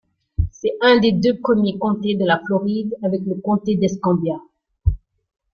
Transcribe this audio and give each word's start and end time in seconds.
C'est 0.49 0.73
un 0.81 0.97
des 0.99 1.11
deux 1.11 1.37
premiers 1.39 1.77
comtés 1.77 2.15
de 2.15 2.25
la 2.25 2.39
Floride 2.43 2.95
avec 3.03 3.21
le 3.21 3.35
comté 3.35 3.75
d'Escambia. 3.75 4.39